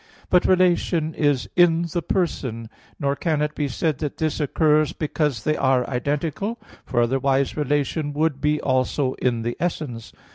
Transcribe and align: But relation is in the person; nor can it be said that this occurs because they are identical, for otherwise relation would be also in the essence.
But 0.31 0.47
relation 0.47 1.13
is 1.13 1.47
in 1.55 1.83
the 1.83 2.01
person; 2.01 2.71
nor 2.99 3.15
can 3.15 3.39
it 3.39 3.53
be 3.53 3.67
said 3.67 3.99
that 3.99 4.17
this 4.17 4.39
occurs 4.39 4.93
because 4.93 5.43
they 5.43 5.55
are 5.55 5.87
identical, 5.87 6.59
for 6.87 7.01
otherwise 7.01 7.55
relation 7.55 8.11
would 8.13 8.41
be 8.41 8.59
also 8.61 9.13
in 9.21 9.43
the 9.43 9.55
essence. 9.59 10.11